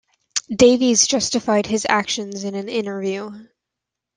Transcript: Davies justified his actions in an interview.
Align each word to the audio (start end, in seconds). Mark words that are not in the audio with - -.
Davies 0.49 1.05
justified 1.05 1.67
his 1.67 1.85
actions 1.87 2.43
in 2.43 2.55
an 2.55 2.67
interview. 2.69 3.31